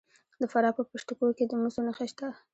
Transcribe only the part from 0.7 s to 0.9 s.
په